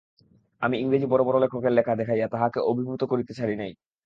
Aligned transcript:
আমি 0.61 0.75
ইংরেজি 0.77 1.05
বড়ো 1.05 1.23
বড়ো 1.27 1.39
লেখকের 1.39 1.73
লেখা 1.73 1.93
দেখাইয়া 1.95 2.27
তাহাকে 2.27 2.59
অভিভূত 2.69 3.01
করিতে 3.03 3.31
ছাড়ি 3.33 3.55
নাই। 3.55 3.71